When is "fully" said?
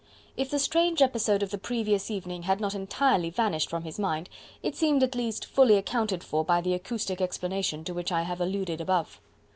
5.45-5.75